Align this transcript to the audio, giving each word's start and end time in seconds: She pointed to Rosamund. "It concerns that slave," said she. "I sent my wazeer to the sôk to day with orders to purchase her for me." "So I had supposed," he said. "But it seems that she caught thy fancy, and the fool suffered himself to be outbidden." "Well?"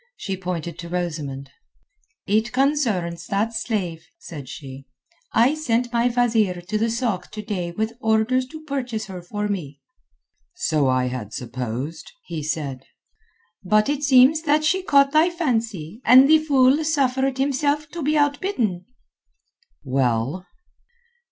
She 0.15 0.35
pointed 0.35 0.79
to 0.79 0.89
Rosamund. 0.89 1.51
"It 2.25 2.51
concerns 2.51 3.27
that 3.27 3.53
slave," 3.53 4.07
said 4.17 4.49
she. 4.49 4.87
"I 5.31 5.53
sent 5.53 5.93
my 5.93 6.09
wazeer 6.09 6.59
to 6.65 6.77
the 6.79 6.87
sôk 6.87 7.29
to 7.29 7.43
day 7.43 7.69
with 7.69 7.93
orders 8.01 8.47
to 8.47 8.63
purchase 8.63 9.05
her 9.05 9.21
for 9.21 9.47
me." 9.47 9.79
"So 10.55 10.87
I 10.87 11.05
had 11.05 11.33
supposed," 11.35 12.13
he 12.23 12.41
said. 12.41 12.85
"But 13.63 13.89
it 13.89 14.01
seems 14.01 14.41
that 14.41 14.63
she 14.63 14.81
caught 14.81 15.11
thy 15.11 15.29
fancy, 15.29 16.01
and 16.03 16.27
the 16.27 16.39
fool 16.39 16.83
suffered 16.83 17.37
himself 17.37 17.87
to 17.89 18.01
be 18.01 18.17
outbidden." 18.17 18.85
"Well?" 19.83 20.47